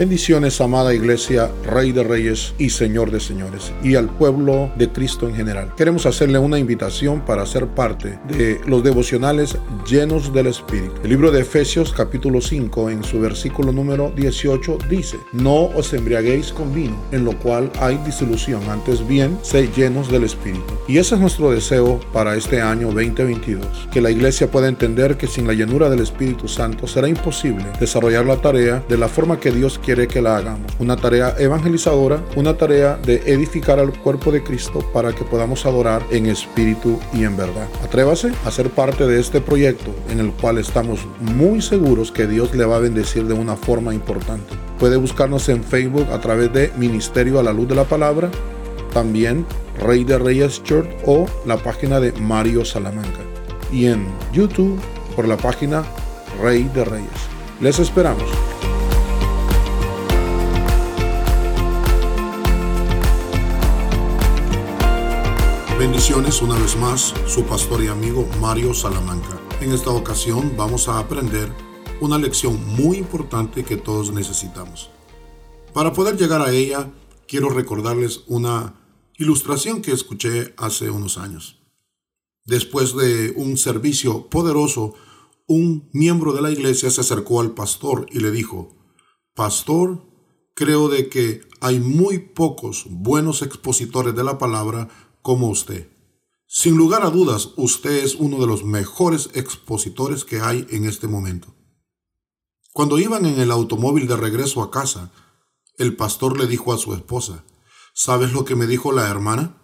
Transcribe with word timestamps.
Bendiciones, 0.00 0.62
amada 0.62 0.94
iglesia, 0.94 1.50
Rey 1.62 1.92
de 1.92 2.02
Reyes 2.02 2.54
y 2.56 2.70
Señor 2.70 3.10
de 3.10 3.20
Señores, 3.20 3.70
y 3.82 3.96
al 3.96 4.08
pueblo 4.08 4.72
de 4.76 4.88
Cristo 4.88 5.28
en 5.28 5.34
general. 5.34 5.74
Queremos 5.76 6.06
hacerle 6.06 6.38
una 6.38 6.58
invitación 6.58 7.20
para 7.20 7.44
ser 7.44 7.66
parte 7.66 8.18
de 8.26 8.62
los 8.64 8.82
devocionales 8.82 9.58
llenos 9.86 10.32
del 10.32 10.46
Espíritu. 10.46 10.94
El 11.04 11.10
libro 11.10 11.30
de 11.30 11.42
Efesios 11.42 11.92
capítulo 11.92 12.40
5 12.40 12.88
en 12.88 13.04
su 13.04 13.20
versículo 13.20 13.72
número 13.72 14.10
18 14.16 14.78
dice, 14.88 15.18
no 15.34 15.64
os 15.64 15.92
embriaguéis 15.92 16.50
con 16.50 16.74
vino, 16.74 16.96
en 17.12 17.26
lo 17.26 17.38
cual 17.38 17.70
hay 17.78 17.98
disolución, 17.98 18.62
antes 18.70 19.06
bien, 19.06 19.38
sé 19.42 19.68
llenos 19.76 20.10
del 20.10 20.24
Espíritu. 20.24 20.72
Y 20.88 20.96
ese 20.96 21.16
es 21.16 21.20
nuestro 21.20 21.50
deseo 21.50 22.00
para 22.14 22.36
este 22.36 22.62
año 22.62 22.86
2022, 22.86 23.88
que 23.92 24.00
la 24.00 24.10
iglesia 24.10 24.50
pueda 24.50 24.68
entender 24.68 25.18
que 25.18 25.26
sin 25.26 25.46
la 25.46 25.52
llenura 25.52 25.90
del 25.90 26.00
Espíritu 26.00 26.48
Santo 26.48 26.86
será 26.86 27.06
imposible 27.06 27.66
desarrollar 27.78 28.24
la 28.24 28.40
tarea 28.40 28.82
de 28.88 28.96
la 28.96 29.06
forma 29.06 29.38
que 29.38 29.50
Dios 29.50 29.78
quiere 29.78 29.89
quiere 29.90 30.06
que 30.06 30.22
la 30.22 30.36
hagamos. 30.36 30.70
Una 30.78 30.94
tarea 30.94 31.34
evangelizadora, 31.36 32.22
una 32.36 32.56
tarea 32.56 32.96
de 33.04 33.24
edificar 33.26 33.80
al 33.80 33.92
cuerpo 33.92 34.30
de 34.30 34.40
Cristo 34.40 34.88
para 34.92 35.12
que 35.12 35.24
podamos 35.24 35.66
adorar 35.66 36.00
en 36.12 36.26
espíritu 36.26 37.00
y 37.12 37.24
en 37.24 37.36
verdad. 37.36 37.66
Atrévase 37.82 38.30
a 38.44 38.52
ser 38.52 38.70
parte 38.70 39.04
de 39.08 39.18
este 39.18 39.40
proyecto 39.40 39.92
en 40.08 40.20
el 40.20 40.30
cual 40.30 40.58
estamos 40.58 41.00
muy 41.18 41.60
seguros 41.60 42.12
que 42.12 42.28
Dios 42.28 42.54
le 42.54 42.64
va 42.64 42.76
a 42.76 42.78
bendecir 42.78 43.24
de 43.24 43.34
una 43.34 43.56
forma 43.56 43.92
importante. 43.92 44.54
Puede 44.78 44.96
buscarnos 44.96 45.48
en 45.48 45.64
Facebook 45.64 46.06
a 46.12 46.20
través 46.20 46.52
de 46.52 46.70
Ministerio 46.76 47.40
a 47.40 47.42
la 47.42 47.52
Luz 47.52 47.66
de 47.66 47.74
la 47.74 47.82
Palabra, 47.82 48.30
también 48.94 49.44
Rey 49.80 50.04
de 50.04 50.18
Reyes 50.18 50.62
Church 50.62 50.88
o 51.04 51.26
la 51.46 51.56
página 51.56 51.98
de 51.98 52.12
Mario 52.12 52.64
Salamanca. 52.64 53.22
Y 53.72 53.86
en 53.86 54.06
YouTube 54.32 54.78
por 55.16 55.26
la 55.26 55.36
página 55.36 55.82
Rey 56.40 56.70
de 56.72 56.84
Reyes. 56.84 57.10
Les 57.60 57.80
esperamos. 57.80 58.30
Bendiciones 65.80 66.42
una 66.42 66.58
vez 66.58 66.76
más, 66.76 67.14
su 67.26 67.44
pastor 67.44 67.82
y 67.82 67.86
amigo 67.86 68.28
Mario 68.38 68.74
Salamanca. 68.74 69.40
En 69.62 69.72
esta 69.72 69.88
ocasión 69.88 70.52
vamos 70.54 70.88
a 70.88 70.98
aprender 70.98 71.50
una 72.02 72.18
lección 72.18 72.62
muy 72.76 72.98
importante 72.98 73.64
que 73.64 73.78
todos 73.78 74.12
necesitamos. 74.12 74.90
Para 75.72 75.94
poder 75.94 76.18
llegar 76.18 76.42
a 76.42 76.52
ella, 76.52 76.92
quiero 77.26 77.48
recordarles 77.48 78.24
una 78.26 78.74
ilustración 79.16 79.80
que 79.80 79.92
escuché 79.92 80.52
hace 80.58 80.90
unos 80.90 81.16
años. 81.16 81.62
Después 82.44 82.94
de 82.94 83.32
un 83.36 83.56
servicio 83.56 84.28
poderoso, 84.28 84.92
un 85.46 85.88
miembro 85.94 86.34
de 86.34 86.42
la 86.42 86.50
iglesia 86.50 86.90
se 86.90 87.00
acercó 87.00 87.40
al 87.40 87.52
pastor 87.52 88.04
y 88.10 88.20
le 88.20 88.30
dijo, 88.30 88.76
Pastor, 89.34 90.02
creo 90.52 90.90
de 90.90 91.08
que 91.08 91.40
hay 91.62 91.80
muy 91.80 92.18
pocos 92.18 92.84
buenos 92.90 93.40
expositores 93.40 94.14
de 94.14 94.24
la 94.24 94.36
palabra 94.36 94.88
como 95.22 95.48
usted. 95.48 95.90
Sin 96.46 96.76
lugar 96.76 97.04
a 97.04 97.10
dudas, 97.10 97.50
usted 97.56 98.02
es 98.02 98.16
uno 98.16 98.38
de 98.38 98.46
los 98.46 98.64
mejores 98.64 99.30
expositores 99.34 100.24
que 100.24 100.40
hay 100.40 100.66
en 100.70 100.84
este 100.84 101.06
momento. 101.06 101.54
Cuando 102.72 102.98
iban 102.98 103.24
en 103.26 103.40
el 103.40 103.50
automóvil 103.50 104.06
de 104.06 104.16
regreso 104.16 104.62
a 104.62 104.70
casa, 104.70 105.12
el 105.76 105.96
pastor 105.96 106.38
le 106.38 106.46
dijo 106.46 106.72
a 106.72 106.78
su 106.78 106.92
esposa, 106.94 107.44
¿sabes 107.94 108.32
lo 108.32 108.44
que 108.44 108.56
me 108.56 108.66
dijo 108.66 108.92
la 108.92 109.08
hermana? 109.08 109.62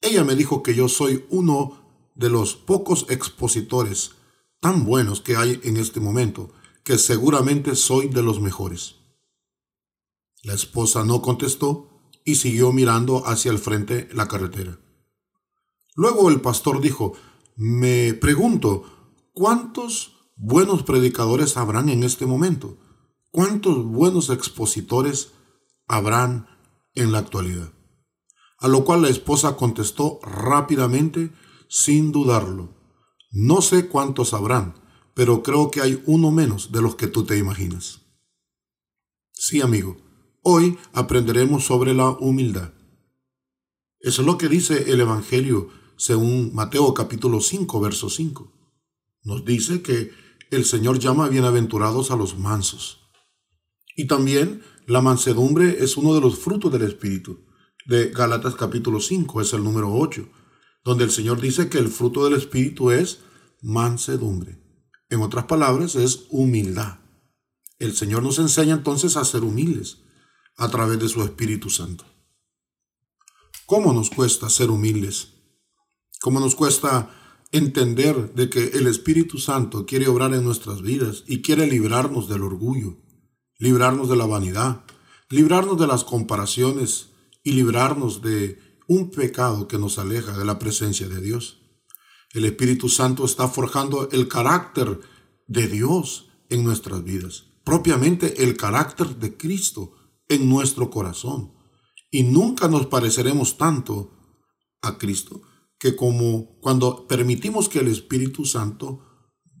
Ella 0.00 0.24
me 0.24 0.34
dijo 0.34 0.62
que 0.62 0.74
yo 0.74 0.88
soy 0.88 1.26
uno 1.30 2.10
de 2.14 2.30
los 2.30 2.54
pocos 2.54 3.06
expositores 3.08 4.12
tan 4.60 4.84
buenos 4.84 5.20
que 5.20 5.36
hay 5.36 5.60
en 5.64 5.76
este 5.76 6.00
momento, 6.00 6.52
que 6.84 6.98
seguramente 6.98 7.74
soy 7.74 8.08
de 8.08 8.22
los 8.22 8.40
mejores. 8.40 8.96
La 10.42 10.54
esposa 10.54 11.04
no 11.04 11.20
contestó 11.20 11.91
y 12.24 12.36
siguió 12.36 12.72
mirando 12.72 13.26
hacia 13.26 13.50
el 13.50 13.58
frente 13.58 14.08
la 14.12 14.28
carretera. 14.28 14.78
Luego 15.94 16.30
el 16.30 16.40
pastor 16.40 16.80
dijo, 16.80 17.14
me 17.56 18.14
pregunto, 18.14 18.84
¿cuántos 19.32 20.30
buenos 20.36 20.82
predicadores 20.82 21.56
habrán 21.56 21.88
en 21.88 22.02
este 22.02 22.26
momento? 22.26 22.78
¿Cuántos 23.30 23.84
buenos 23.84 24.30
expositores 24.30 25.32
habrán 25.86 26.48
en 26.94 27.12
la 27.12 27.18
actualidad? 27.18 27.72
A 28.58 28.68
lo 28.68 28.84
cual 28.84 29.02
la 29.02 29.08
esposa 29.08 29.56
contestó 29.56 30.20
rápidamente, 30.22 31.32
sin 31.68 32.12
dudarlo. 32.12 32.74
No 33.30 33.62
sé 33.62 33.88
cuántos 33.88 34.34
habrán, 34.34 34.74
pero 35.14 35.42
creo 35.42 35.70
que 35.70 35.80
hay 35.80 36.02
uno 36.06 36.30
menos 36.30 36.72
de 36.72 36.82
los 36.82 36.94
que 36.94 37.06
tú 37.06 37.24
te 37.24 37.38
imaginas. 37.38 38.00
Sí, 39.32 39.60
amigo, 39.60 39.96
Hoy 40.44 40.76
aprenderemos 40.92 41.64
sobre 41.64 41.94
la 41.94 42.10
humildad. 42.10 42.72
Eso 44.00 44.22
es 44.22 44.26
lo 44.26 44.38
que 44.38 44.48
dice 44.48 44.90
el 44.90 45.00
Evangelio 45.00 45.68
según 45.96 46.52
Mateo 46.52 46.92
capítulo 46.94 47.40
5, 47.40 47.80
verso 47.80 48.10
5. 48.10 48.52
Nos 49.22 49.44
dice 49.44 49.82
que 49.82 50.10
el 50.50 50.64
Señor 50.64 50.98
llama 50.98 51.28
bienaventurados 51.28 52.10
a 52.10 52.16
los 52.16 52.36
mansos. 52.36 52.98
Y 53.94 54.08
también 54.08 54.64
la 54.88 55.00
mansedumbre 55.00 55.84
es 55.84 55.96
uno 55.96 56.12
de 56.12 56.20
los 56.20 56.40
frutos 56.40 56.72
del 56.72 56.82
Espíritu. 56.82 57.46
De 57.86 58.08
Galatas 58.08 58.56
capítulo 58.56 58.98
5 58.98 59.42
es 59.42 59.52
el 59.52 59.62
número 59.62 59.94
8, 59.94 60.28
donde 60.84 61.04
el 61.04 61.12
Señor 61.12 61.40
dice 61.40 61.68
que 61.68 61.78
el 61.78 61.86
fruto 61.86 62.24
del 62.24 62.34
Espíritu 62.34 62.90
es 62.90 63.20
mansedumbre. 63.60 64.60
En 65.08 65.22
otras 65.22 65.44
palabras, 65.44 65.94
es 65.94 66.24
humildad. 66.30 66.98
El 67.78 67.94
Señor 67.94 68.24
nos 68.24 68.40
enseña 68.40 68.74
entonces 68.74 69.16
a 69.16 69.24
ser 69.24 69.44
humildes 69.44 70.01
a 70.56 70.68
través 70.70 70.98
de 70.98 71.08
su 71.08 71.22
Espíritu 71.22 71.70
Santo. 71.70 72.04
¿Cómo 73.66 73.92
nos 73.92 74.10
cuesta 74.10 74.50
ser 74.50 74.70
humildes? 74.70 75.34
¿Cómo 76.20 76.40
nos 76.40 76.54
cuesta 76.54 77.10
entender 77.52 78.34
de 78.34 78.48
que 78.48 78.64
el 78.74 78.86
Espíritu 78.86 79.38
Santo 79.38 79.86
quiere 79.86 80.08
obrar 80.08 80.34
en 80.34 80.44
nuestras 80.44 80.82
vidas 80.82 81.24
y 81.26 81.42
quiere 81.42 81.66
librarnos 81.66 82.28
del 82.28 82.42
orgullo, 82.42 82.98
librarnos 83.58 84.08
de 84.08 84.16
la 84.16 84.26
vanidad, 84.26 84.84
librarnos 85.28 85.78
de 85.78 85.86
las 85.86 86.04
comparaciones 86.04 87.10
y 87.42 87.52
librarnos 87.52 88.22
de 88.22 88.58
un 88.88 89.10
pecado 89.10 89.68
que 89.68 89.78
nos 89.78 89.98
aleja 89.98 90.36
de 90.36 90.44
la 90.44 90.58
presencia 90.58 91.08
de 91.08 91.20
Dios? 91.20 91.62
El 92.32 92.46
Espíritu 92.46 92.88
Santo 92.88 93.24
está 93.24 93.48
forjando 93.48 94.08
el 94.10 94.28
carácter 94.28 95.00
de 95.46 95.68
Dios 95.68 96.30
en 96.48 96.64
nuestras 96.64 97.04
vidas, 97.04 97.44
propiamente 97.64 98.42
el 98.42 98.56
carácter 98.56 99.16
de 99.16 99.36
Cristo 99.36 99.92
en 100.34 100.48
nuestro 100.48 100.90
corazón. 100.90 101.52
Y 102.10 102.24
nunca 102.24 102.68
nos 102.68 102.86
pareceremos 102.86 103.56
tanto 103.56 104.10
a 104.82 104.98
Cristo 104.98 105.42
que 105.78 105.96
como 105.96 106.58
cuando 106.60 107.06
permitimos 107.08 107.68
que 107.68 107.80
el 107.80 107.88
Espíritu 107.88 108.44
Santo 108.44 109.00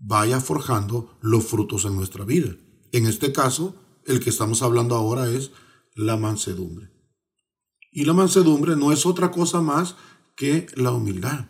vaya 0.00 0.40
forjando 0.40 1.16
los 1.20 1.44
frutos 1.44 1.84
en 1.84 1.96
nuestra 1.96 2.24
vida. 2.24 2.54
En 2.92 3.06
este 3.06 3.32
caso, 3.32 3.74
el 4.06 4.20
que 4.20 4.30
estamos 4.30 4.62
hablando 4.62 4.94
ahora 4.94 5.30
es 5.30 5.52
la 5.94 6.16
mansedumbre. 6.16 6.90
Y 7.90 8.04
la 8.04 8.12
mansedumbre 8.12 8.76
no 8.76 8.92
es 8.92 9.06
otra 9.06 9.30
cosa 9.30 9.60
más 9.60 9.96
que 10.36 10.66
la 10.74 10.92
humildad. 10.92 11.46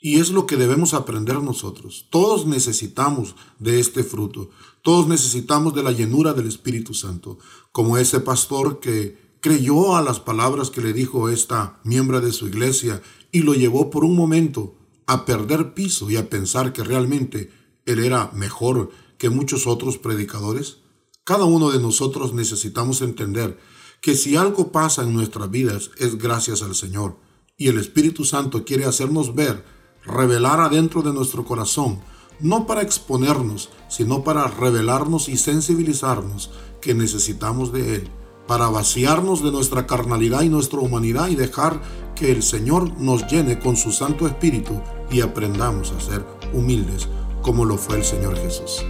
Y 0.00 0.18
es 0.18 0.30
lo 0.30 0.46
que 0.46 0.56
debemos 0.56 0.94
aprender 0.94 1.42
nosotros. 1.42 2.06
Todos 2.10 2.46
necesitamos 2.46 3.36
de 3.58 3.80
este 3.80 4.02
fruto. 4.02 4.50
Todos 4.82 5.06
necesitamos 5.06 5.74
de 5.74 5.82
la 5.82 5.92
llenura 5.92 6.32
del 6.32 6.48
Espíritu 6.48 6.94
Santo. 6.94 7.38
Como 7.70 7.98
ese 7.98 8.20
pastor 8.20 8.80
que 8.80 9.18
creyó 9.40 9.96
a 9.96 10.02
las 10.02 10.18
palabras 10.18 10.70
que 10.70 10.80
le 10.80 10.94
dijo 10.94 11.28
esta 11.28 11.80
miembro 11.84 12.20
de 12.20 12.32
su 12.32 12.46
iglesia 12.46 13.02
y 13.30 13.40
lo 13.40 13.54
llevó 13.54 13.90
por 13.90 14.04
un 14.04 14.16
momento 14.16 14.74
a 15.06 15.26
perder 15.26 15.74
piso 15.74 16.10
y 16.10 16.16
a 16.16 16.30
pensar 16.30 16.72
que 16.72 16.82
realmente 16.82 17.50
él 17.84 18.00
era 18.00 18.30
mejor 18.32 18.90
que 19.18 19.28
muchos 19.28 19.66
otros 19.66 19.98
predicadores. 19.98 20.78
Cada 21.24 21.44
uno 21.44 21.70
de 21.70 21.78
nosotros 21.78 22.32
necesitamos 22.32 23.02
entender 23.02 23.58
que 24.00 24.14
si 24.14 24.36
algo 24.36 24.72
pasa 24.72 25.02
en 25.02 25.12
nuestras 25.12 25.50
vidas 25.50 25.90
es 25.98 26.16
gracias 26.16 26.62
al 26.62 26.74
Señor 26.74 27.18
y 27.56 27.68
el 27.68 27.78
Espíritu 27.78 28.24
Santo 28.24 28.64
quiere 28.64 28.86
hacernos 28.86 29.34
ver 29.34 29.79
revelar 30.04 30.60
adentro 30.60 31.02
de 31.02 31.12
nuestro 31.12 31.44
corazón, 31.44 32.00
no 32.40 32.66
para 32.66 32.82
exponernos, 32.82 33.70
sino 33.88 34.24
para 34.24 34.46
revelarnos 34.46 35.28
y 35.28 35.36
sensibilizarnos 35.36 36.50
que 36.80 36.94
necesitamos 36.94 37.72
de 37.72 37.96
Él, 37.96 38.08
para 38.46 38.68
vaciarnos 38.68 39.44
de 39.44 39.52
nuestra 39.52 39.86
carnalidad 39.86 40.42
y 40.42 40.48
nuestra 40.48 40.80
humanidad 40.80 41.28
y 41.28 41.36
dejar 41.36 41.80
que 42.14 42.32
el 42.32 42.42
Señor 42.42 42.98
nos 42.98 43.26
llene 43.26 43.58
con 43.58 43.76
su 43.76 43.92
Santo 43.92 44.26
Espíritu 44.26 44.80
y 45.10 45.20
aprendamos 45.20 45.92
a 45.92 46.00
ser 46.00 46.24
humildes 46.52 47.08
como 47.42 47.64
lo 47.64 47.76
fue 47.76 47.96
el 47.96 48.04
Señor 48.04 48.36
Jesús. 48.36 48.84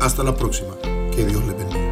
Hasta 0.00 0.22
la 0.22 0.34
próxima. 0.34 0.74
Que 1.14 1.26
Dios 1.26 1.44
le 1.46 1.52
bendiga. 1.52 1.87